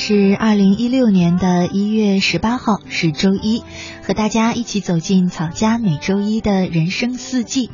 [0.00, 3.64] 是二零一六年的一月十八号，是周一，
[4.04, 7.68] 和大家一起走进草家每周一的人生四季。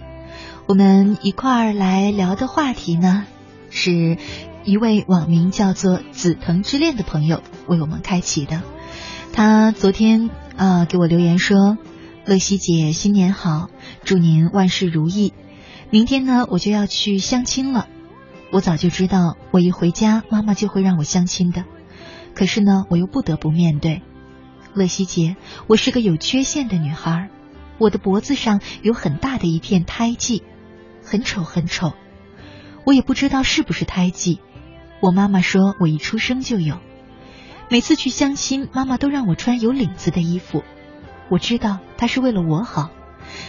[0.66, 3.26] 我们一块儿来聊的话题呢，
[3.68, 4.16] 是
[4.64, 8.62] 一位网名叫做“紫藤之恋”的朋友为我们开启的。
[9.34, 11.76] 他昨天啊给我留言说
[12.24, 13.68] ：“乐西姐，新年好，
[14.02, 15.34] 祝您万事如意。
[15.90, 17.86] 明天呢，我就要去相亲了。
[18.50, 21.64] 我早就知道，我一回家，妈妈就会让我相亲的。”
[22.34, 24.02] 可是呢，我又不得不面对，
[24.74, 25.36] 乐西姐，
[25.68, 27.30] 我是个有缺陷的女孩，
[27.78, 30.42] 我的脖子上有很大的一片胎记，
[31.04, 31.92] 很丑很丑，
[32.84, 34.40] 我也不知道是不是胎记。
[35.00, 36.78] 我妈妈说我一出生就有，
[37.70, 40.64] 每次去相亲，妈妈都让我穿有领子的衣服，
[41.28, 42.90] 我知道她是为了我好，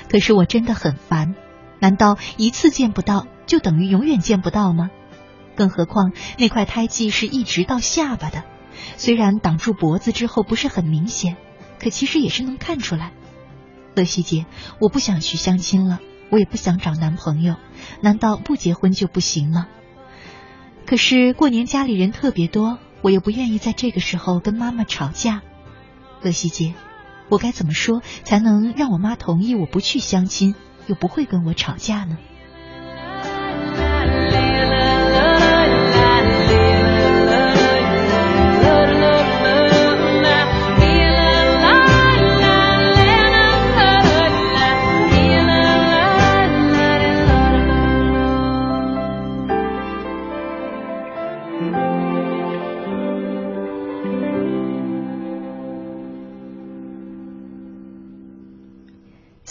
[0.09, 1.33] 可是我真的很烦，
[1.79, 4.91] 难道一次见不到就等于永远见不到吗？
[5.55, 8.43] 更何况那块胎记是一直到下巴的。
[8.97, 11.37] 虽然挡住脖子之后不是很明显，
[11.79, 13.11] 可其实也是能看出来。
[13.95, 14.45] 乐西姐，
[14.79, 17.55] 我不想去相亲了，我也不想找男朋友，
[18.01, 19.67] 难道不结婚就不行吗？
[20.85, 25.41] 可是过年家里人特别多，我又不愿意在这个时候跟妈妈吵架。
[26.21, 26.73] 乐西姐，
[27.29, 30.55] 我该怎么说才能让我妈同意我不去相亲，
[30.87, 32.17] 又不会跟我吵架呢？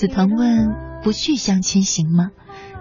[0.04, 2.28] 紫藤问：“不去相亲行吗？”“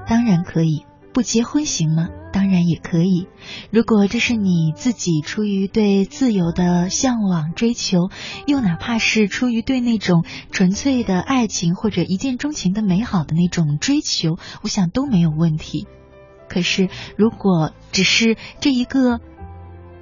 [0.06, 0.86] 当然可以。
[1.14, 3.30] ”“不结婚行吗？”“当然也可以。
[3.72, 8.10] ”“如果这是你自己出于对自由的向往追求，
[8.46, 15.88] 又哪怕是出于对那种纯粹的爱情或者一见钟情的美好的那种追求，我想都没有问题。
[16.50, 19.22] 可是，如果只是这一个，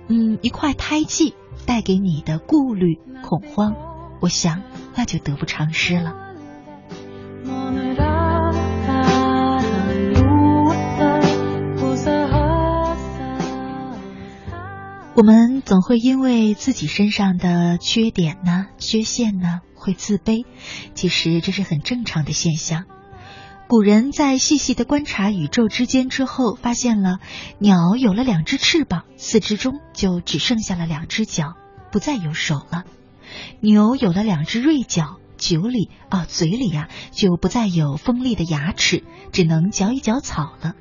[0.08, 1.36] 嗯，一块胎记
[1.68, 3.76] 带给你的顾虑、恐慌，
[4.22, 4.64] 我想
[4.96, 6.16] 那就得不偿失了。”
[15.14, 20.46] 我们总会因为自己身上的缺点呢、缺陷呢，会自卑。
[20.96, 22.86] 其实这是很正常的现象。
[23.68, 27.20] 古人在细细的观察宇宙之间之后，发现了
[27.60, 31.54] 鸟有了两只翅膀，四肢中就只剩下了两只脚，
[31.92, 32.84] 不再有手了；
[33.60, 35.20] 牛有了两只锐角。
[35.42, 40.76] 酒里啊，嘴里呀，就不再有锋利的牙齿，只能嚼一嚼草了。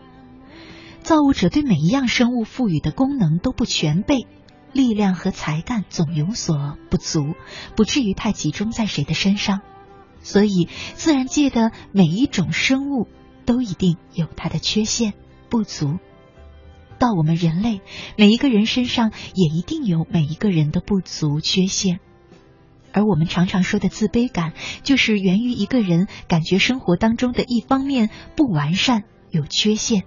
[1.03, 4.27] 造物者对每一样生物赋予的功能都不全备，
[4.75, 7.35] 力量和才干总有所不足，
[7.75, 9.63] 不至于太集中在谁的身上。
[10.21, 13.09] 所以，自然界的每一种生物
[13.47, 15.15] 都一定有它的缺陷、
[15.49, 15.97] 不足。
[16.99, 17.81] 到我们人类，
[18.19, 21.99] 每一个人身上也一定有每一个人的不足、缺陷。
[22.93, 24.53] 而我们常常说的自卑感，
[24.83, 30.05] 就是源于一个人感觉生活当中的一方面不完善、有缺陷。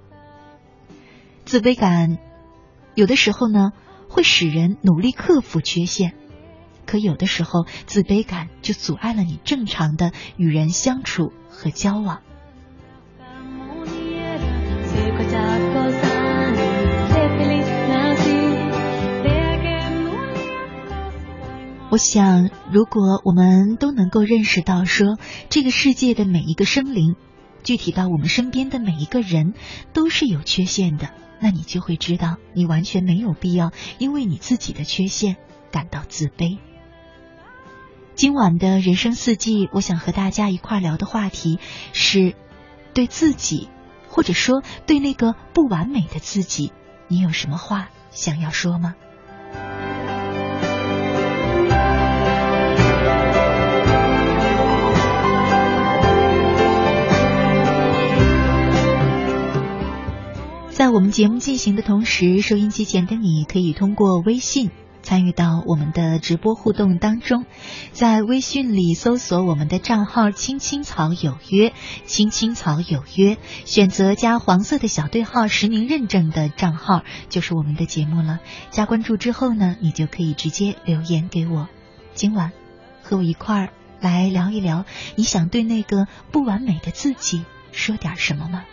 [1.46, 2.18] 自卑感
[2.96, 3.72] 有的时候呢，
[4.10, 6.14] 会使人努力克服缺陷，
[6.86, 12.22] 可有的时候，自卑感就阻碍了你正常的与人相处和交往。
[21.94, 25.20] 我想，如果我们都能够认识到，说
[25.50, 27.16] 这个世界的每一个生灵，
[27.64, 29.54] 具体到我们身边的每一个人，
[29.94, 35.36] 都是有缺陷的，那你就会知道，你完全没有必要因为你自己的缺陷
[35.72, 36.58] 感到自卑。
[38.16, 41.60] 今晚的人生四季，我想和大家一块聊的话题
[41.92, 42.34] 是：
[42.96, 43.70] 对自己，
[44.08, 46.74] 或者说对那个不完美的自己，
[47.08, 48.96] 你有什么话想要说吗？
[60.94, 64.70] 我们节目进行的同时，收音机前的你可以通过微信
[65.02, 67.48] 参与到我们的直播互动当中，
[67.94, 71.74] 在微信里搜索我们的账号“青青草有约
[72.06, 78.38] ”，“青青草有约”，选择加黄色的小对号实名认证的账号就是我们的节目了。
[78.70, 81.70] 加关注之后呢，你就可以直接留言给我。
[82.14, 82.52] 今晚
[83.02, 83.70] 和我一块儿
[84.00, 84.86] 来聊一聊，
[85.16, 88.64] 你想对那个不完美的自己说点什么吗？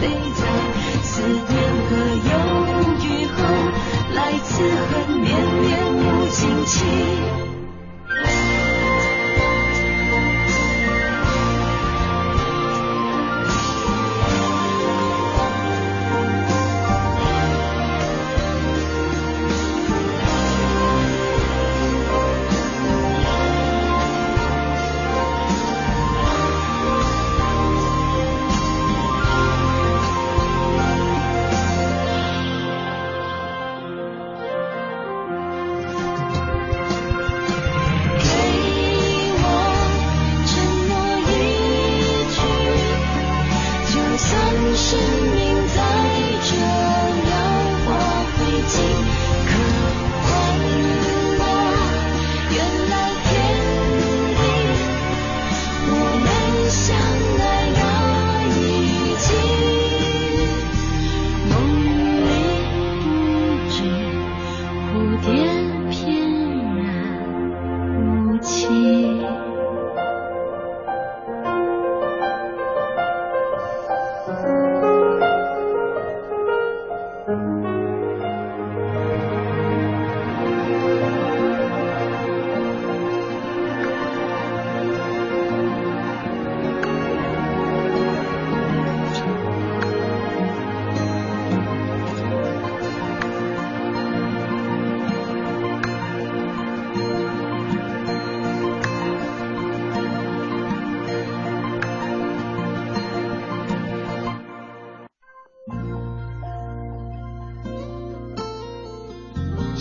[0.00, 1.38] 飞在思念
[1.88, 1.96] 和
[2.30, 2.32] 忧
[3.02, 3.42] 郁后
[4.14, 5.26] 来此恨绵
[5.60, 7.47] 绵无尽期。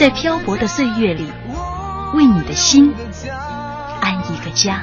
[0.00, 1.30] 在漂泊的岁月里，
[2.14, 2.94] 为你的心
[4.00, 4.82] 安一个家。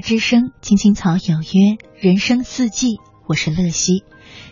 [0.00, 4.04] 之声，青青草有约，人生四季，我是乐西。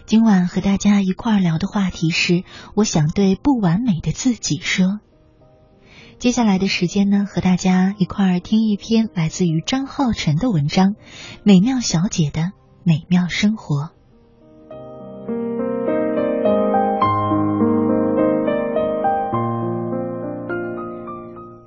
[0.04, 5.00] 今晚和大家一块聊的话题是，我想对不完美的自己说。
[6.18, 10.92] 接下来的时间呢，和大家一块听一篇来自于张浩晨的文章
[11.42, 13.82] 《美妙小姐的美妙生活》。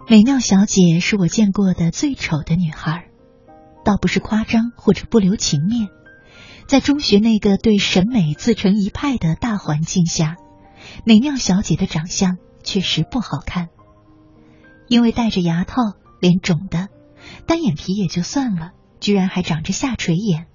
[0.09, 3.08] 美妙小姐是我见过的最丑的女孩。
[3.89, 5.87] 倒不是夸张或者不留情面，
[6.67, 10.35] 在中学那个对审美自成一派的大环境下，
[11.05, 13.69] 美妙小姐的长相确实不好看，
[14.87, 15.81] 因为戴着牙套，
[16.19, 16.89] 脸肿的，
[17.47, 20.45] 单眼皮也就算了，居然还长着下垂眼，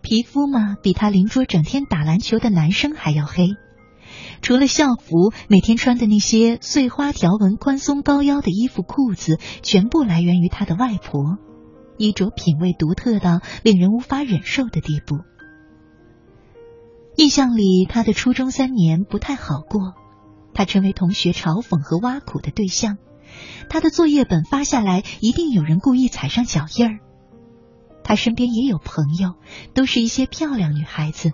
[0.00, 3.48] 皮肤嘛比她邻桌整天打篮球的男生还要黑。
[4.42, 11.36] 除了校服，每天穿的那些碎花条纹、宽松高腰的衣服、裤子，全部来源于她的外婆。
[12.00, 15.18] 衣着品味独特到令人无法忍受的地步。
[17.16, 19.92] 印象里，他的初中三年不太好过，
[20.54, 22.96] 他成为同学嘲讽和挖苦的对象。
[23.68, 26.98] 他的作业本发下来，一定有人故意踩上脚印儿。
[28.02, 29.34] 他身边也有朋友，
[29.74, 31.32] 都是一些漂亮女孩子，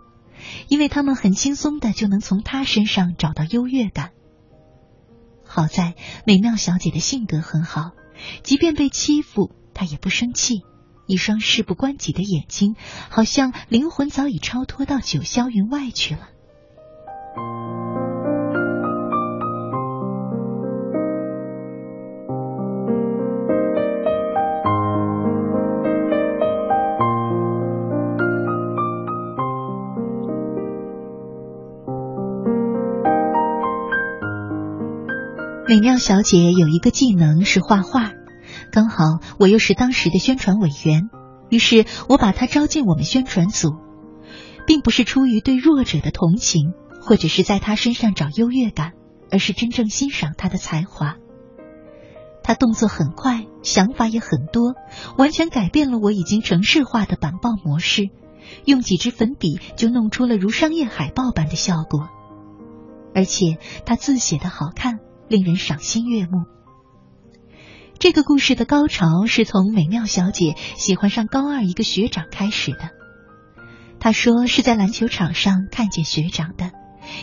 [0.68, 4.10] 因为他们很轻松的就能从他身上找到优越感。
[5.44, 5.94] 好在
[6.26, 7.92] 美妙小姐的性格很好，
[8.42, 9.52] 即便被欺负。
[9.76, 10.62] 他也不生气，
[11.06, 12.76] 一双事不关己的眼睛，
[13.10, 16.20] 好像灵魂早已超脱到九霄云外去了。
[35.68, 38.12] 美妙小姐有一个技能是画画。
[38.70, 39.04] 刚好
[39.38, 41.08] 我又是当时的宣传委员，
[41.48, 43.70] 于是我把他招进我们宣传组，
[44.66, 48.92] 并不是出于对弱者的同情，或者是在他身上找优越感，
[49.30, 51.16] 而是真正欣赏他的才华。
[52.42, 54.74] 他动作很快，想法也很多，
[55.16, 58.10] 完全改变了我已经城市化的板报模式，
[58.64, 62.08] 用几支粉笔就弄出了如商业海报般的效果，
[63.14, 66.44] 而且他字写的好看，令人赏心悦目。
[67.98, 72.90] 这个故事的高潮是从美妙小姐喜欢上高二一个学长开始的。
[73.98, 76.72] 她说是在篮球场上看见学长的，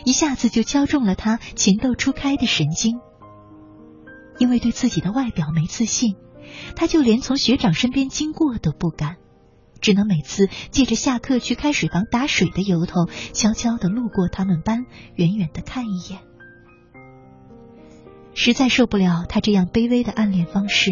[0.03, 2.97] 一下子就敲中了她情窦初开的神经。
[4.39, 6.15] 因为对自己的外表没自信，
[6.75, 9.17] 她就连从学长身边经过都不敢，
[9.79, 16.19] 只能每次借着下课去开水房打水的由头，悄悄的路过他们班，远远的看一眼。
[18.33, 20.91] 实在受不了他这样卑微的暗恋方式，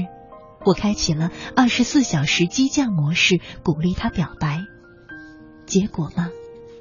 [0.66, 4.62] 我开启了二十四小时激将模式，鼓励他表白。
[5.66, 6.30] 结果嘛，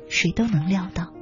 [0.09, 1.13] 谁都能料到。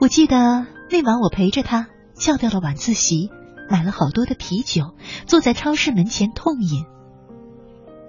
[0.00, 3.30] 我记得那晚我陪着他翘掉了晚自习，
[3.68, 4.94] 买了好多的啤酒，
[5.26, 6.86] 坐在超市门前痛饮。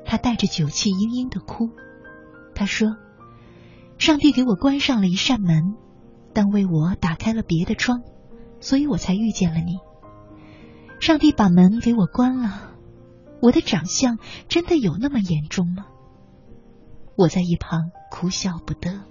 [0.06, 1.70] 他带着酒气嘤嘤的哭。
[2.56, 2.96] 他说
[3.98, 5.76] ：“上帝给我关上了一扇门，
[6.34, 8.02] 但为我打开了别的窗，
[8.60, 9.80] 所以我才遇见了你。
[11.00, 12.72] 上帝把门给我关了，
[13.42, 15.86] 我的长相真的有那么严重吗？”
[17.16, 19.02] 我在一旁哭笑不得。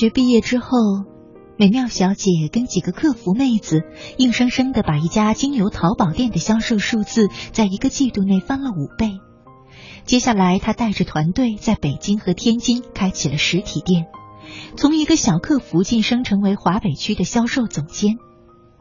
[0.00, 0.70] 学毕业之后，
[1.58, 3.82] 美妙小姐跟几个客服妹子
[4.16, 9.18] 硬生生的把一家精油淘宝店的销售数字在一个季度内翻了五倍。
[10.06, 14.06] 接下来，她带着团队在北京和天津开启了实体店，
[14.74, 18.16] 从一个小客服晋升成为华北区的销售总监。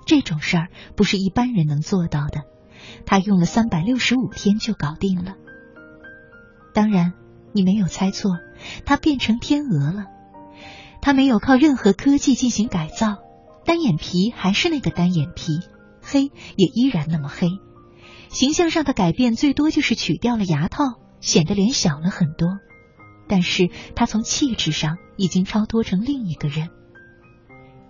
[0.06, 2.44] 这种事儿不是一般人能做到的，
[3.06, 5.34] 她用了三百六十五天就搞定了。
[6.74, 7.12] 当然，
[7.52, 8.32] 你没有猜错，
[8.86, 10.06] 她变成天鹅了。
[11.02, 13.18] 他没有靠任何科技进行改造，
[13.66, 15.60] 单眼皮还是那个单眼皮，
[16.02, 17.50] 黑也依然那么黑。
[18.30, 20.84] 形象上的改变最多就是取掉了牙套，
[21.20, 22.60] 显得脸小了很多。
[23.28, 26.70] 但是他从气质上已经超脱成另一个人。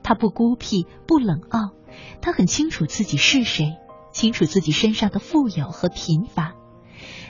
[0.04, 1.72] 他不孤僻，不冷傲，
[2.22, 3.78] 他很清楚自己是谁，
[4.12, 6.56] 清楚自己身上的富有和贫乏。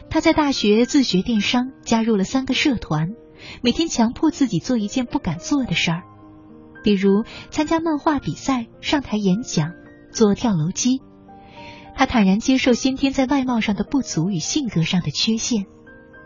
[0.09, 3.13] 他在大学自学电商，加入了三个社团。
[3.61, 6.03] 每天强迫自己做一件不敢做的事儿，
[6.83, 9.73] 比如参加漫画比赛、上台演讲、
[10.11, 11.01] 做跳楼机。
[11.95, 15.65] 他坦然接受先天在外貌上的不足与性格上的缺陷，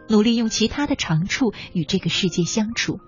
[0.08, 3.00] 努力用其他的长处与这个世界相处。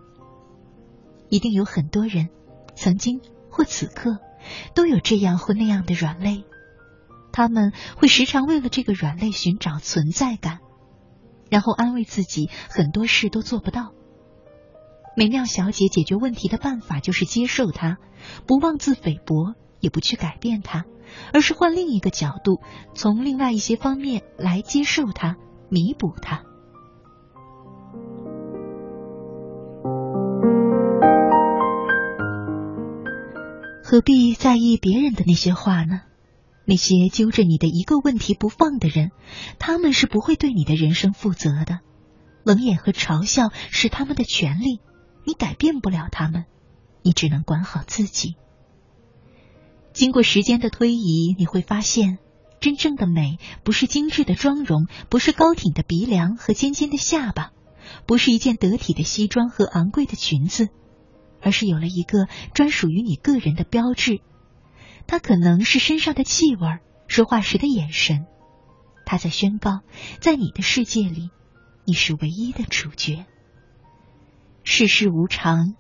[1.29, 2.29] 一定有很多人，
[2.75, 4.17] 曾经或此刻，
[4.73, 6.43] 都有这样或那样的软肋，
[7.31, 10.59] 他们会时常为了这个软肋寻找存在感。
[11.51, 13.93] 然后安慰自己，很多事都做不到。
[15.17, 17.97] 美妙小姐解决问题的办法就是接受它，
[18.45, 20.83] 不妄自菲薄，也不去改变它，
[21.33, 22.59] 而是换另一个角度，
[22.93, 25.37] 从另外一些方面来接受它，
[25.69, 26.43] 弥补它。
[33.83, 36.01] 何必在意别人的那些话呢？
[36.65, 39.11] 那些揪着你的一个问题不放的人，
[39.59, 41.79] 他们是不会对你的人生负责的。
[42.43, 44.81] 冷眼和嘲笑是他们的权利，
[45.25, 46.45] 你改变不了他们，
[47.01, 48.35] 你只能管好自己。
[49.91, 52.19] 经过时间的推移，你会发现，
[52.59, 57.51] 真正的美不是精致的妆容，不是高挺的鼻梁和尖尖的下巴，
[58.05, 60.69] 不是一件得体的西装和昂贵的裙子，
[61.41, 64.19] 而是有了一个专属于你个人的标志。
[65.07, 68.25] 它可能是身上的气味，说话时的眼神，
[69.05, 69.81] 他在宣告，
[70.19, 71.29] 在你的世界里，
[71.85, 73.25] 你是唯一的主角。
[74.67, 75.75] 世事无常，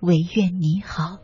[0.00, 1.23] 唯愿你好。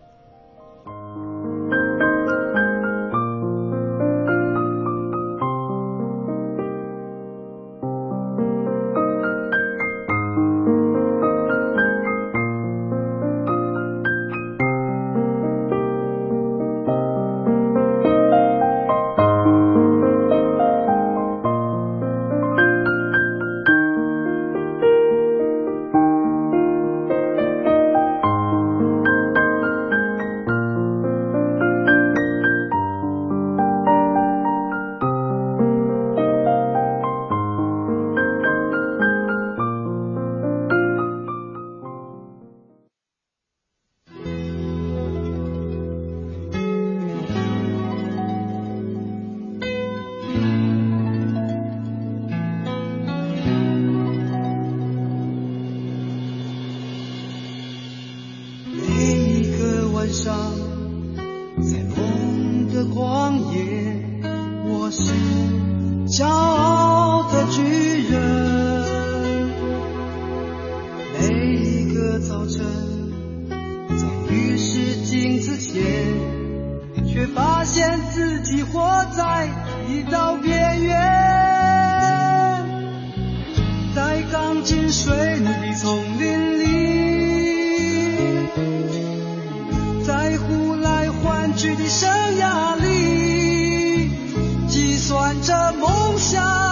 [92.00, 92.08] 生
[92.38, 94.10] 涯里，
[94.66, 96.69] 计算着梦想。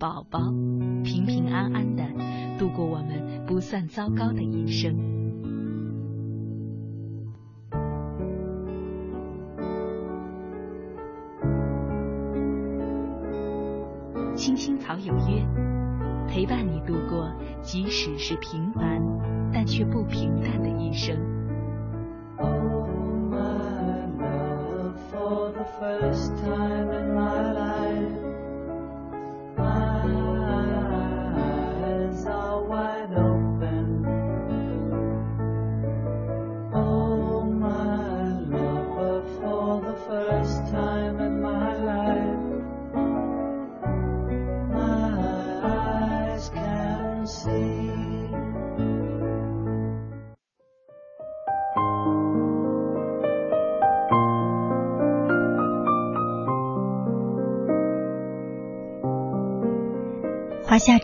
[0.00, 0.40] 宝宝，
[1.04, 2.02] 平平安安的
[2.58, 4.96] 度过我们不算糟糕的一生。
[14.34, 15.46] 青青草有约，
[16.26, 19.02] 陪伴你度过，即使是平凡。
[19.52, 21.16] 但却不平淡的一生。
[22.38, 22.46] 华
[26.12, 26.39] 夏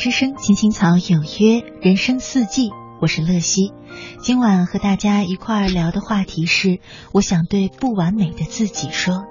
[0.06, 3.72] 之声，青青草有约，人生四季，我是乐西。
[4.20, 6.78] 今晚和大家一块儿聊的话题是，
[7.10, 9.24] 我想对不完美的自己说。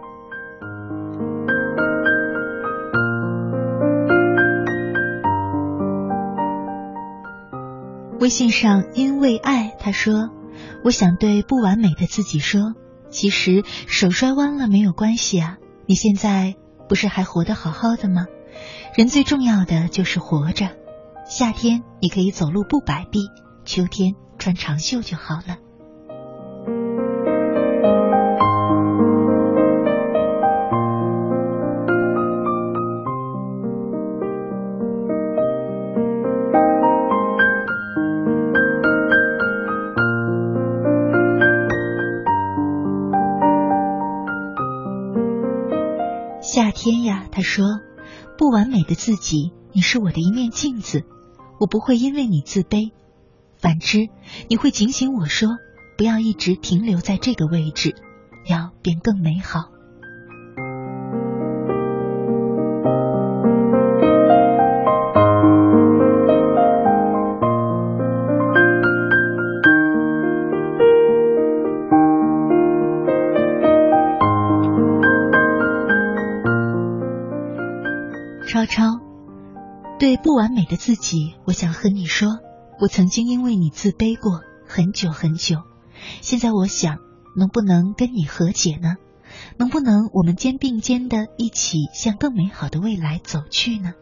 [8.20, 10.30] 微信上因为爱，他说，
[10.84, 12.74] 我想对不完美的自己说，
[13.10, 16.56] 其实手摔弯了没有关系啊，你现在
[16.90, 18.26] 不是还活得好好的吗？
[18.96, 20.70] 人最重要的就是活着。
[21.26, 23.28] 夏天你可以走路不摆臂
[23.66, 25.58] 秋天穿长袖就好了。
[46.40, 47.66] 夏天呀他说
[48.38, 51.04] 不完美的自己，你是我的一面镜子，
[51.60, 52.92] 我不会因为你自卑。
[53.58, 54.10] 反之，
[54.50, 55.58] 你会警醒我说，
[55.98, 57.96] 不要一直停留在这个位置，
[58.46, 59.70] 要变更美好。”
[80.36, 82.40] 完美的自己，我想和你说，
[82.80, 85.64] 我曾经因为你自卑过很久很久。
[86.22, 87.00] 现在我想，
[87.36, 88.98] 能不能跟你和解呢？
[89.58, 93.94] 能不能我们肩并肩的一起向更美好的未来走去呢？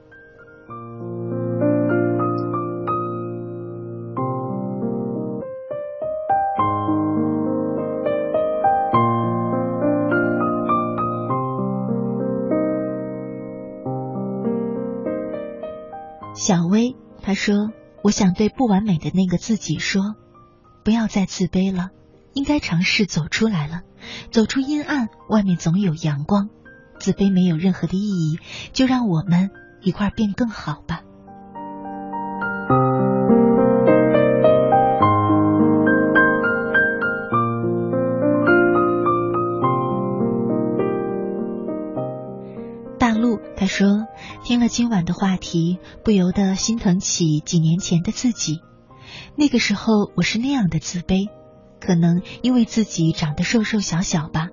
[16.46, 17.72] 小薇，她说
[18.04, 20.16] ：“我想对不完美的那个自己说，
[20.84, 21.92] 不要再自卑了，
[22.34, 23.84] 应该尝试走出来了，
[24.30, 26.50] 走出阴暗，外面总有阳光。
[27.00, 28.40] 自卑没有任何的意义，
[28.74, 29.52] 就让我们
[29.84, 31.04] 一块变更好吧。”
[43.56, 44.08] 他说
[44.44, 48.62] ：“听了今晚的话题，不由得心疼起几年前的自己。
[49.36, 51.30] 那个时候我是那样的自卑，
[51.80, 54.50] 可能因为自己长得瘦瘦小小吧，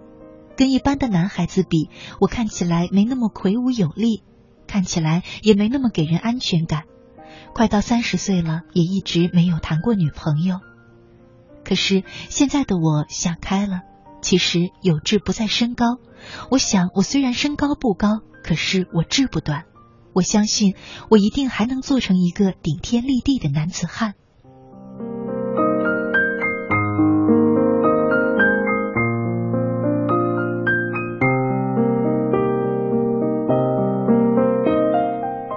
[0.57, 1.89] 跟一般的男孩子比，
[2.21, 4.23] 我看起来没那么魁梧有力，
[4.67, 6.85] 看起来也没那么给人安全感。
[7.55, 10.61] 快到三十岁了，也一直没有谈过女朋友。
[11.65, 13.81] 可是现在的我想开了，
[14.23, 15.99] 其实有志不在身高。
[16.51, 19.67] 我想，我虽然身高不高。”可是我志不短，
[20.15, 20.75] 我相信
[21.11, 24.15] 我一定还能做成一个顶天立地的男子汉。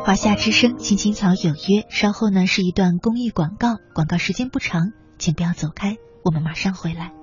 [0.04, 5.96] 华夏之声，青青草有约，稍后呢是一段公益广告，广告时间不长，请不要走开，
[6.26, 7.23] 我们马上回来。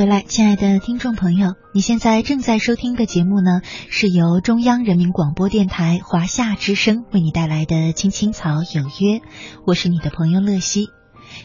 [0.00, 3.60] 回来，亲爱的听众朋友，你现在正在收听的节目呢，
[3.90, 9.18] 是由中央人民广播电台华夏之声为你带来的《青青草有约》，
[9.66, 10.88] 我是你的朋友乐西。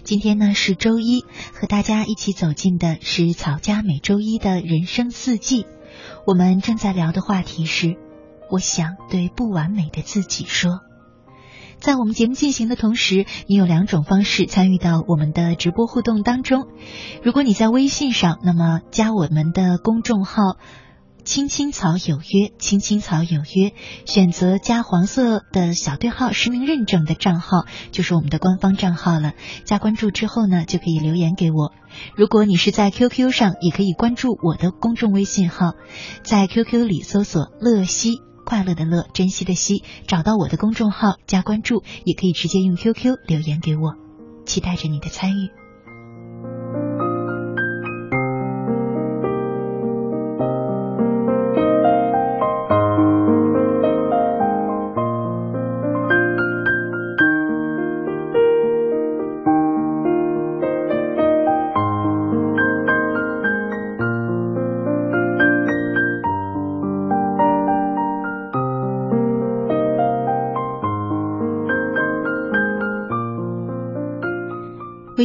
[0.05, 5.65] 今天呢是周一，和大家一起走进的是草家每周一的人生四季。
[6.25, 7.97] 我们正在聊的话题是，
[8.49, 10.79] 我想对不完美的自己说。
[11.79, 16.67] 在我们节目进行的同时，你有两种方式参与到我们的直播互动当中。
[17.23, 20.57] 如果你在微信上，那么加我们的公众号
[21.23, 23.73] “青青草有约”，“青青草有约”，
[24.05, 29.33] 选择加黄色的小对号实名认证的账号，就是我们的官方账号了。
[29.63, 31.71] 加关注之后呢，就可以留言给我。
[32.15, 35.73] 如果你是在 QQ 上，也可以关注我的公众微信号，
[36.23, 38.21] 在 QQ 里搜索“乐西”。
[38.45, 43.95] 快乐的乐，珍惜的惜，找到我的公众号加关注，也可以直接用 QQ 留言给我，
[44.45, 45.64] 期待着你的参与。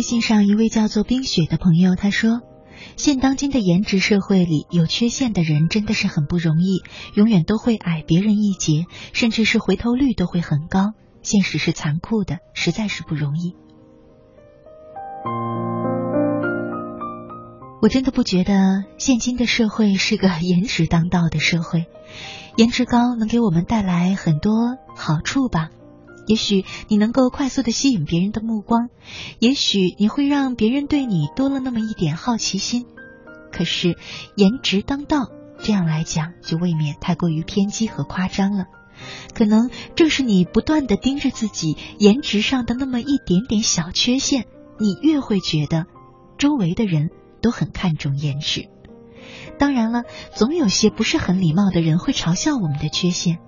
[0.00, 2.40] 微信上一位叫做冰雪的朋友，他说
[2.96, 6.80] ：“现当今的颜值社会里，有缺陷的人真的是很不容易，
[7.14, 10.94] 永远都会矮别人一截，甚至是回头率都会很高。
[11.20, 13.54] 现实是残酷的，实在是不容易。”
[17.82, 21.84] 我真的不觉得现今的社会是个 颜值当道的社会，
[22.56, 25.68] 颜值高能给我们带来很多好处吧。
[26.26, 28.88] 也许你能够快速的吸引别人的目光，
[29.38, 32.86] 也许你会让别人对你多了那么一点好奇心。
[33.52, 33.96] 可是
[34.36, 35.28] 颜值当道，
[35.62, 38.66] 这样来讲就未免太过于偏激和夸张了。
[39.34, 44.44] 可能正是你不断的盯着自己颜值上的那么一点点小缺陷，
[44.78, 45.86] 你越会觉得
[46.38, 47.10] 周围的人
[47.42, 48.68] 都很看重颜值。
[49.58, 50.04] 当然了，
[50.34, 53.38] 总有些不是很礼貌的人会嘲笑我们的缺陷。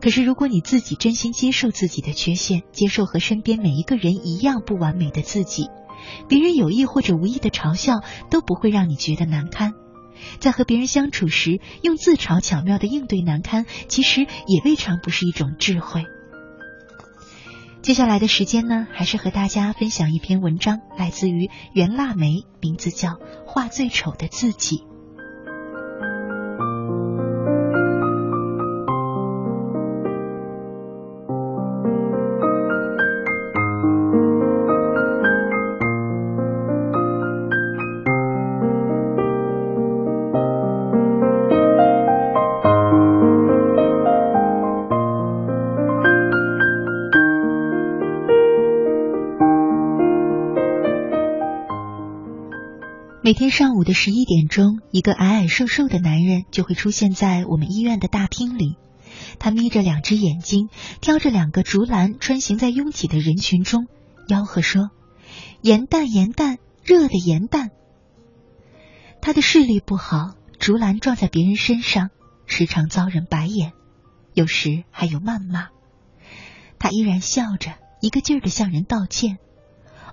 [0.00, 5.68] 可是，如果你自己真心接受自己的缺陷，接受和身边每一个人一样不完美的自己，
[6.28, 8.00] 别人有意或者无意的嘲笑
[8.30, 9.72] 都不会让你觉得难堪。
[10.38, 16.04] 在和别人相处时，用自嘲巧妙的应对难堪，其实也未尝不是一种智慧。
[17.82, 23.08] 接下来的时间呢，还是和大家分享一篇文章，来自于袁腊梅，名字叫
[23.46, 24.76] 《画最丑的自己》。
[53.40, 58.76] 天上午的十一点钟，一个矮矮瘦瘦的男人就会出现在我们医院的大厅里。
[59.38, 60.68] 他眯着两只眼睛，
[61.00, 63.86] 挑着两个竹篮，穿行在拥挤的人群中，
[64.28, 64.90] 吆喝说
[65.62, 67.70] ：“盐蛋，盐蛋，热的盐蛋。”
[69.22, 72.10] 他的视力不好，竹篮撞在别人身上，
[72.44, 73.72] 时常遭人白眼，
[74.34, 75.68] 有时还有谩骂。
[76.78, 77.72] 他依然笑着，
[78.02, 79.38] 一个劲儿的向人道歉。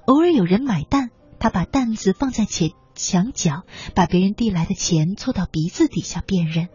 [0.06, 1.10] 偶尔有人买蛋，
[1.40, 2.72] 他把担子放在前。
[2.98, 3.64] 墙角，
[3.96, 6.68] 把别人递来的钱凑到鼻子底下辨认。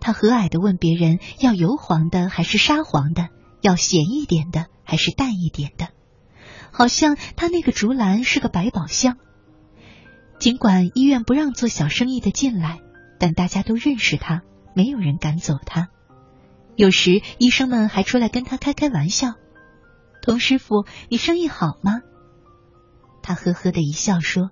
[0.00, 3.30] 他和蔼的问别人要油黄的还是沙黄的，
[3.62, 5.88] 要咸一点的还是淡一点的，
[6.70, 9.16] 好像他那个竹篮是个百宝箱。
[10.38, 12.78] 尽管医院不让做小生意的进来，
[13.18, 14.42] 但大家都认识他，
[14.74, 15.88] 没有人赶走他。
[16.76, 19.34] 有时医生们还出来跟他开开玩笑
[20.22, 22.02] ：“童师傅，你生意好吗？”
[23.20, 24.50] 他呵呵的一笑说。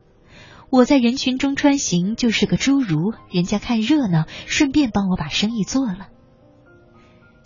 [0.68, 6.08] 我在人群中穿行，就是个侏儒，人家看热闹，顺便帮我把生意做了。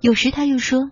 [0.00, 0.90] 有时他又说：“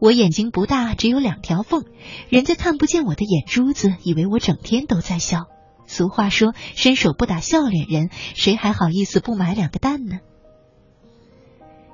[0.00, 1.84] 我眼睛不大，只有两条缝，
[2.30, 5.44] 人家看不见我的眼珠子，以为我整天都在笑。”
[5.86, 10.20] 俗话说：“伸手不打笑脸人，谁还好意思不买两个蛋呢？”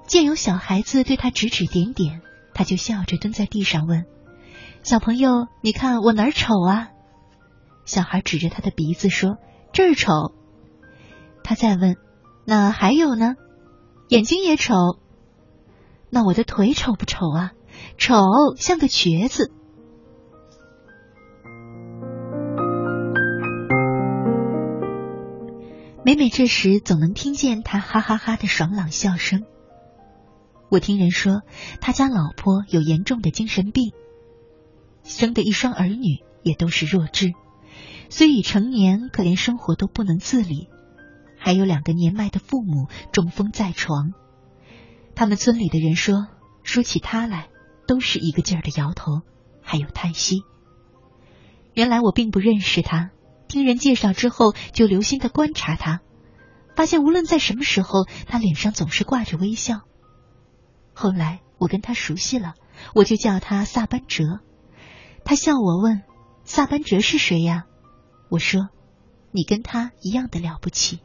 [0.07, 2.21] 见有小孩子对他指指点点，
[2.55, 4.05] 他就笑着蹲在地上问
[4.85, 6.91] ：“小朋友，你看我哪儿丑啊？”
[7.87, 9.37] 小孩指着他的鼻子说。
[9.75, 10.33] 这儿丑，
[11.43, 11.97] 他再问
[12.47, 13.35] ：“那还有呢？
[14.09, 14.73] 眼睛也丑，
[16.11, 17.51] 那我的腿丑不丑啊？
[17.99, 18.15] 丑，
[18.57, 19.51] 像个瘸子。”
[26.05, 29.43] 每每这时，总能听见他哈哈哈的爽朗笑声。
[30.71, 31.43] 我听人说，
[31.81, 33.93] 他家老婆有严重的精神病，
[35.03, 37.33] 生的一双儿女也都是弱智。
[38.11, 40.69] 虽已成年，可连生活都不能自理，
[41.39, 44.13] 还有两个年迈的父母中风在床。
[45.15, 46.27] 他们村里的人说，
[46.63, 47.49] 说起他来，
[47.87, 49.23] 都是一个劲儿的摇头，
[49.63, 50.43] 还有叹息。
[51.73, 53.11] 原来我并不认识他，
[53.49, 56.01] 听人介绍之后，就留心的观察他，
[56.77, 59.81] 发现无论在什么时候，他脸上总是挂着微笑。
[60.93, 62.55] 后来我跟他熟悉了，
[62.95, 64.41] 我就叫他萨班哲。
[65.25, 66.03] 他笑我问
[66.45, 67.65] ：“萨班哲是谁呀？”
[68.29, 68.69] 我说
[69.31, 71.01] ：“你跟他一样的了不起。”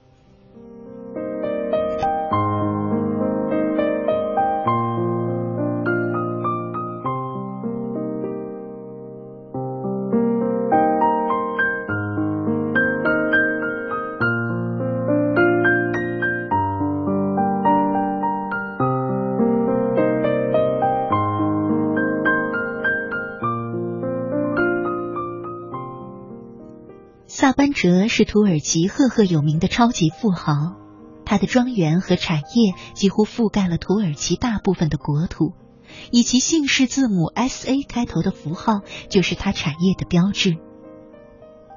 [27.32, 30.51] 萨班哲是土耳其赫赫有名的超级富豪，
[31.25, 35.53] 他的庄园和产业几乎覆盖了土耳其大部分的国土，
[36.11, 40.57] 以其姓氏字母 S A 开头的符号就是他产业的标志。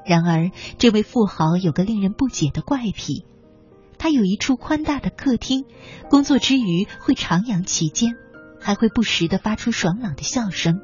[0.06, 3.26] 然而，这位富豪有个令人不解的怪癖，
[3.98, 5.66] 他有一处宽大的客厅，
[6.08, 8.14] 工作之余会徜徉其间，
[8.58, 10.80] 还会不时的发出爽朗的笑声。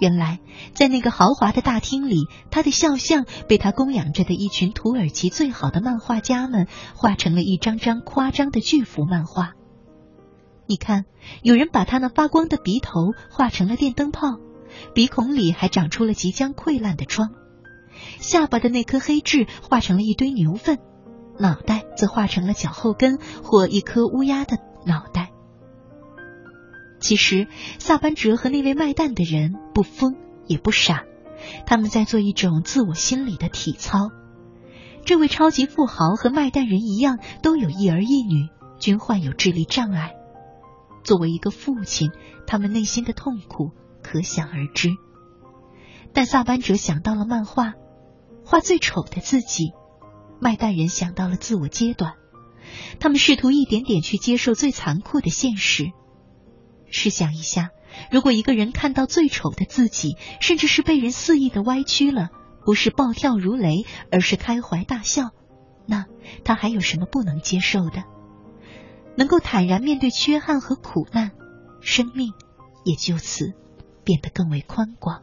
[0.00, 0.40] 原来，
[0.74, 9.52] 在那个豪华的大厅里，他的肖像被他供养着的一群土耳其最好的漫画家们画成了一张张夸张的巨幅漫画。
[10.66, 11.04] 你看，
[11.42, 14.38] 有人把他那发光的鼻头画成了电灯泡，
[14.94, 17.30] 鼻孔里还长出了即将溃烂的疮，
[18.18, 20.78] 下巴的那颗黑痣画成了一堆牛粪，
[21.38, 25.23] 脑袋则画成了脚后跟或一颗乌鸦的脑袋。
[27.04, 27.48] 其实，
[27.78, 31.04] 萨班哲和那位卖蛋的人不疯也不傻，
[31.66, 34.08] 他们在做一种自我心理的体操。
[35.04, 38.48] 这位超级富豪和卖蛋人一样，都有一儿一女，
[38.78, 40.14] 均患有智力障碍。
[41.02, 42.10] 作为一个父亲，
[42.46, 44.88] 他们内心的痛苦可想而知。
[46.14, 47.74] 但萨班哲想到了漫画，
[48.46, 49.74] 画最丑的自己；
[50.40, 52.14] 卖蛋人想到了自我揭短。
[52.98, 55.92] 他们试图一点点去接受最残酷的现实。
[56.94, 57.70] 试想一下，
[58.12, 62.28] 如果一个人看到最丑的自己，甚至是被人肆意的歪曲了，
[62.64, 65.30] 不是暴跳如雷，而是开怀大笑，
[65.86, 66.06] 那
[66.44, 68.04] 他还有什么不能接受的？
[69.16, 71.32] 能够坦然面对缺憾和苦难，
[71.80, 72.32] 生命
[72.84, 73.54] 也就此
[74.04, 75.22] 变得更为宽广。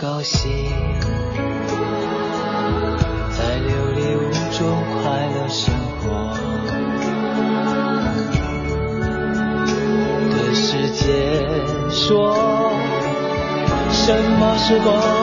[0.00, 0.50] 高兴，
[3.36, 4.58] 在琉璃屋中
[5.02, 6.00] 快乐生活。
[11.90, 12.32] 说
[13.90, 15.19] 什么是光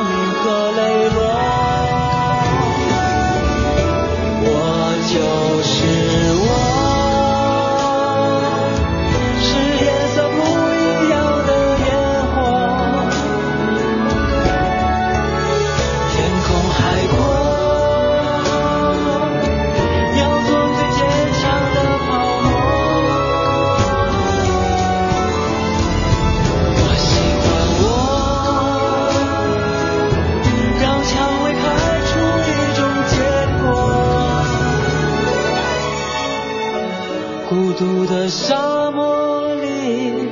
[37.50, 40.28] 孤独的沙漠里，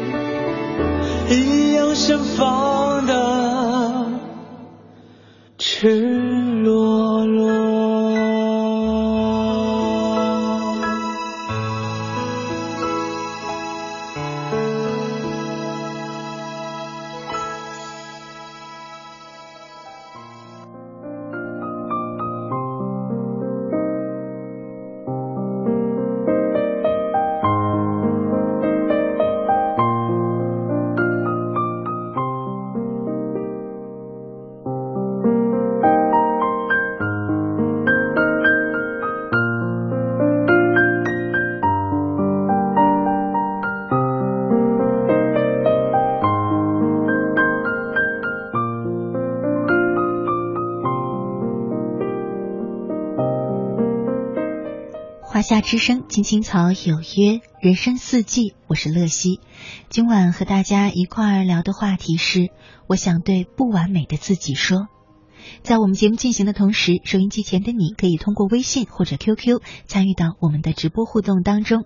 [1.29, 4.05] 一样盛放的
[5.57, 6.54] 翅膀。
[55.65, 59.39] 之声，青青草有约，人生四季，我是乐西。
[59.89, 62.51] 今晚和大家一块儿聊的话题是，
[62.85, 64.87] 我想对不完美的自己说。
[65.63, 71.85] 在我们节目进行的同时，收音机前的你可以通过微信或者 QQ 参与到我们的直播互动当中。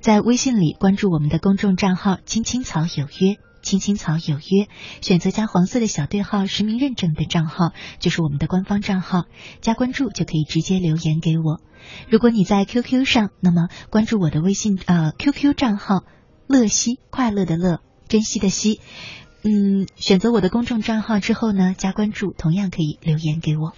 [0.00, 3.36] 在微信里关注我们的公众账号“青青草有约”。
[3.62, 4.68] 青青草有约，
[5.00, 9.24] 选择加黄色的小对号实名认证的账号，就是我们的官方账号。
[9.60, 11.60] 加关注就可以直接留言给我。
[12.08, 16.04] 如果你在 QQ 上，那么关注我的微信呃 QQ 账号
[16.46, 18.80] 乐西快乐的乐珍惜的惜，
[19.42, 23.72] 嗯，选择我的公众账号之后呢，加关注同样可以留言给我。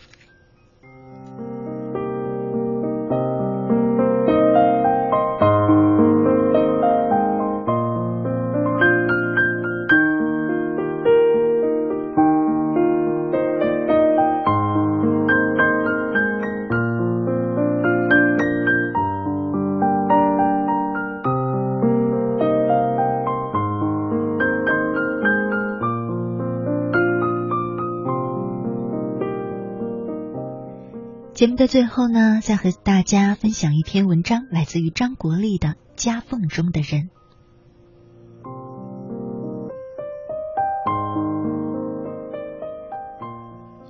[31.43, 37.11] 节目的最后呢，再和大家分享一篇文章，来自于张国立的《夹缝中的人》。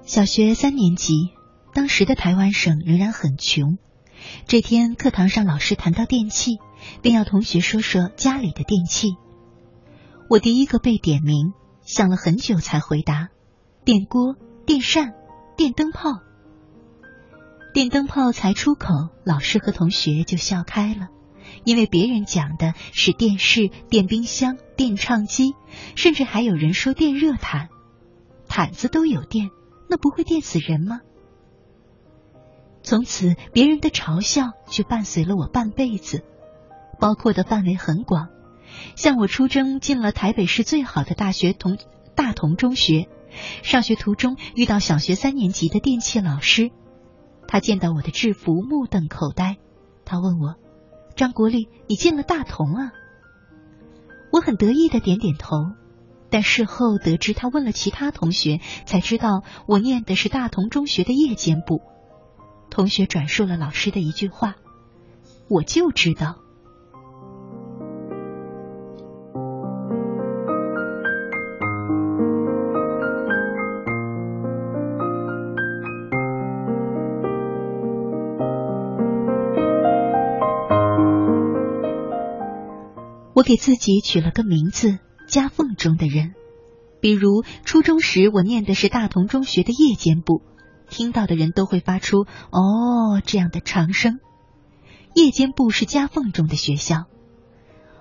[0.02, 1.28] 小学三年级，
[1.74, 3.76] 当时的台湾省仍然很穷，
[4.46, 6.52] 这天课堂上老师谈到电器，
[7.02, 9.08] 便要同学说说家里的电器。
[10.30, 13.28] 我第一个被点名，想了很久才回答：
[13.84, 15.12] 电锅、电扇、
[15.54, 16.22] 电灯泡。
[17.72, 21.08] 电灯泡才出口，老师和同学就笑开了，
[21.64, 25.54] 因为别人讲的是电视、电冰箱、电唱机，
[25.96, 27.70] 甚至还有人说电热毯。
[28.46, 29.48] 毯子都有电，
[29.88, 31.00] 那不会电死人吗？
[32.82, 36.22] 从此，别人的嘲笑就伴随了我半辈子，
[37.00, 38.28] 包括的范围很广。
[38.96, 41.78] 像我出征进了台北市最好的大学同
[42.14, 43.08] 大同中学，
[43.62, 46.70] 上学途中遇到小学三年级的电器老师。
[47.52, 49.58] 他见到我的制服，目瞪口呆。
[50.06, 50.54] 他问我
[51.16, 52.92] ：“张国立，你进了大同啊？”
[54.32, 55.58] 我很得意的点点头。
[56.30, 61.82] 但事后得知他问了其他同学，才知道我念的是大同中学的夜间部。
[62.70, 64.56] 同学转述了老师的一句话
[65.50, 66.38] ：“我就知道。”
[83.42, 86.32] 我给自己取了个名字“夹缝中的人”，
[87.02, 90.42] 比如初中时我念的是大同中学的夜间部，
[90.88, 92.18] 听到的人都会发出
[92.54, 94.20] “哦”这样的长声。
[95.16, 97.06] 夜间部是夹缝中的学校。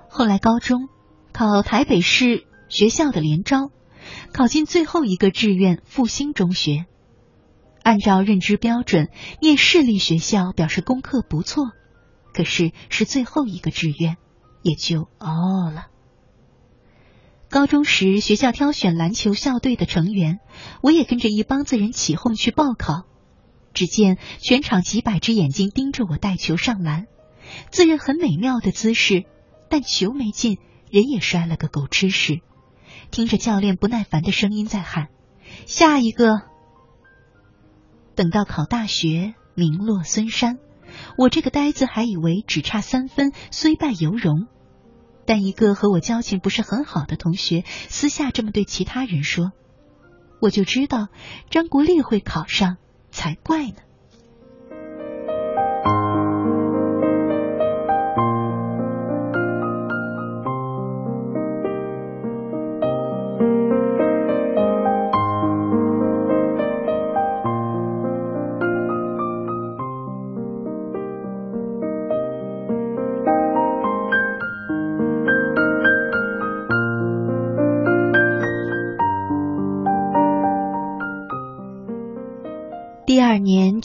[0.09, 0.89] 后来高中
[1.33, 3.71] 考台北市学校的联招，
[4.33, 6.85] 考进最后一个志愿复兴中学。
[7.81, 9.09] 按照认知标准，
[9.41, 11.71] 念市立学校表示功课不错，
[12.31, 14.17] 可是是最后一个志愿。
[14.61, 15.87] 也就哦了。
[17.49, 20.39] 高中时，学校挑选篮球校队的成员，
[20.81, 23.03] 我也跟着一帮子人起哄去报考。
[23.73, 27.07] 只见全场几百只眼睛盯着我带球上篮，
[27.69, 29.25] 自认很美妙的姿势，
[29.69, 30.59] 但球没进，
[30.89, 32.41] 人也摔了个狗吃屎。
[33.11, 35.07] 听着教练不耐烦的声音在喊
[35.67, 36.41] ：“下一个。”
[38.15, 40.59] 等到考大学，名落孙山。
[41.17, 44.47] 我这个呆子还以为只差三分，虽败犹荣。
[45.25, 49.51] 但一个和我交情不是很好的同学私下这么对其他人说，
[50.41, 51.09] 我就知道
[51.49, 52.77] 张国立会考上
[53.11, 53.75] 才怪呢。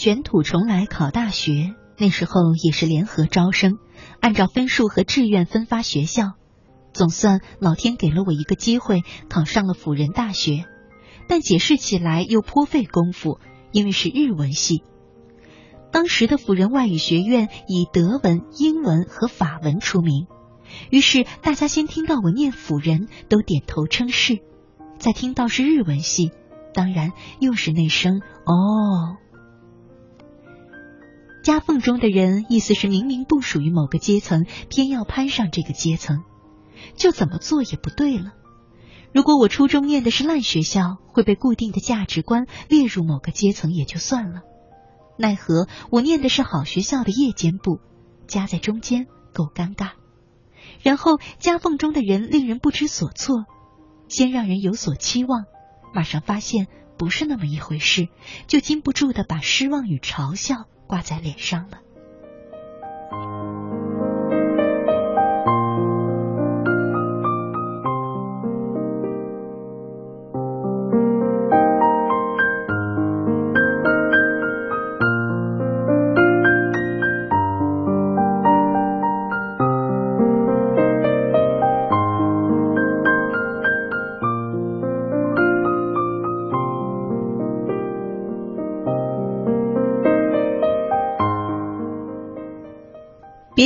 [0.06, 3.76] 卷土重来考大学，那时候也是联合招生，
[4.20, 6.34] 按照分数和志愿分发学校。
[6.92, 10.64] 总算老天给了我一个机会，考上了辅仁大学。
[11.26, 13.40] 但解释起来又颇费功夫，
[13.72, 14.84] 因为是日文系。
[15.90, 20.28] 当时的辅仁外语学院以德文、英文和法文出名，
[20.88, 24.36] 于是大家先听到我念辅仁，都点头称是；
[25.00, 26.30] 再听到是日文系，
[26.72, 29.16] 当然又是那声哦。
[31.46, 36.24] 夹缝中的人，意思是明明不属于某个阶层，偏要攀上这个阶层，
[36.96, 38.32] 就怎么做也不对了。
[39.12, 44.40] 如果我初中念的是烂学校，会被固定的价值观列入某个阶层也就算了，
[45.16, 47.78] 奈何我念的是好学校的夜间部，
[48.26, 49.90] 夹在中间够尴尬。
[50.82, 53.44] 然后夹缝中的人令人不知所措，
[54.08, 55.44] 先让人有所期望，
[55.94, 56.66] 马上发现
[56.98, 58.08] 不是那么一回事，
[58.48, 60.64] 就禁不住的把失望与嘲笑。
[60.86, 61.80] 挂在脸上了。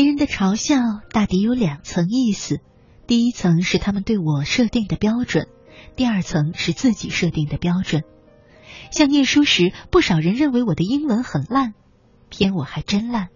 [0.01, 0.77] 别人的嘲笑
[1.13, 2.63] 大抵有两层意思，
[3.07, 5.47] 第一层是他们对我设定的标准，
[5.95, 8.03] 第二层是自己设定的标准。
[8.91, 11.75] 像念书时，不少人认为我的英文很烂，
[12.31, 13.29] 偏我还真烂，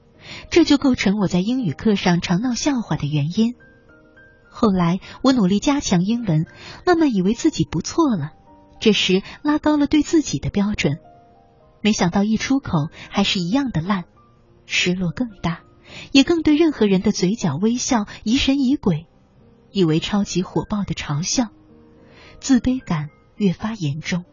[0.48, 3.56] 这就构成我在英语课上常闹笑话的原因。
[4.48, 6.46] 后来我努力加强英文，
[6.86, 8.30] 慢慢以为自己不错了，
[8.80, 10.96] 这时拉高了对自己的标准，
[11.82, 14.04] 没想到一出口还是一样的烂。
[14.64, 15.60] 失落更大，
[16.12, 19.06] 也更对任何人的嘴角微笑疑神疑鬼，
[19.70, 21.48] 以为超级火爆的嘲笑，
[22.40, 24.24] 自卑感越发严重。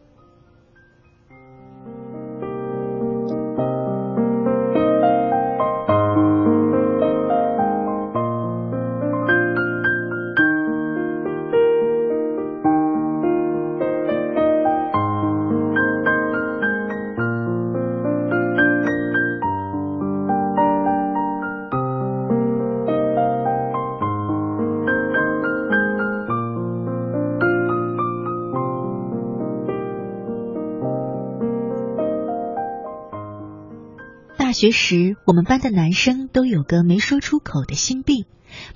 [34.62, 38.26] 学时，我们班的男生都有个没说出口的心病，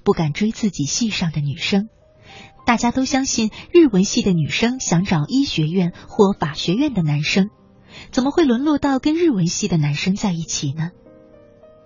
[0.02, 1.88] 不敢追自己系上的女生。
[2.66, 7.50] 大家都相信日文系的女生想找医学院或法学院的男生，
[8.10, 10.90] 怎么会沦落到跟日文系的男生在一起呢？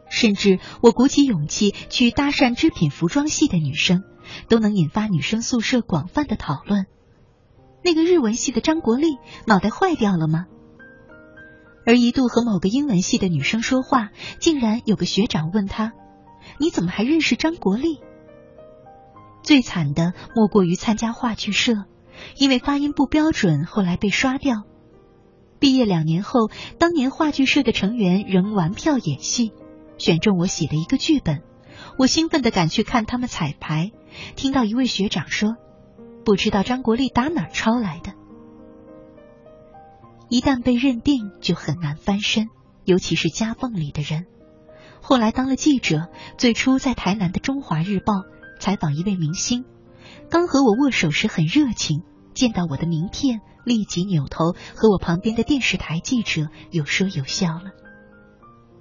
[0.08, 4.02] 甚至我鼓起勇气去搭讪织品服装系的女生，
[4.48, 6.86] 都能引发女生宿舍广泛的讨论。
[7.84, 10.46] 那个日文系的张国立脑袋坏掉了吗？
[11.86, 15.92] 而一度和某个英文系的女生说话，竟然有个学长问他
[16.58, 18.00] ：“你怎么还认识张国立？”
[19.42, 21.84] 最惨的莫过于参加话剧社，
[22.36, 24.64] 因为发音不标准，后来被刷掉。
[25.58, 29.52] 毕业两年后，当年话剧社的成员仍玩票演戏，
[29.98, 31.42] 选中我写了一个剧本，
[31.98, 33.90] 我兴奋的赶去看他们彩排，
[34.36, 35.56] 听到一位学长说
[36.24, 38.12] ：“不知道张国立打哪抄来的。”
[40.30, 42.46] 一旦被认定，就很难翻身，
[42.84, 44.26] 尤其是夹缝里的人。
[45.02, 46.08] 后来当了记者，
[46.38, 48.12] 最初在台南的《中华日报》
[48.60, 49.64] 采访一位明星，
[50.30, 57.72] 刚和我握手时很热情，见到我的名片，立即扭头和我旁边的电视台记者有说有笑了。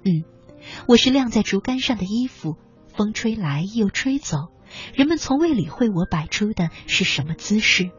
[0.04, 0.22] 嗯，
[0.86, 2.58] 我是晾在竹竿上的衣服，
[2.94, 4.52] 风吹来又吹走，
[4.94, 7.90] 人们从未理会我摆出的是什么姿势，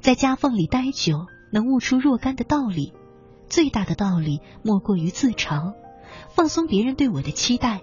[0.00, 1.26] 在夹缝里待久。
[1.54, 2.92] 能悟出若干的道理，
[3.48, 5.74] 最大的道理莫过于自嘲，
[6.34, 7.80] 放松别人对我的期待，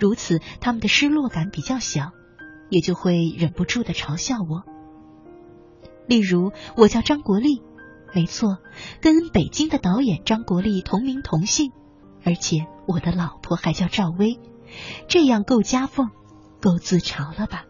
[0.00, 2.12] 如此他们的失落感比较小，
[2.70, 4.62] 也就会忍不住的嘲笑我。
[6.06, 7.60] 例如，我叫张国立，
[8.14, 8.56] 没错，
[9.02, 11.72] 跟北京的导演张国立同名同姓，
[12.24, 14.40] 而且我的老婆还叫赵薇，
[15.08, 16.08] 这样够夹缝，
[16.62, 17.66] 够自嘲了吧？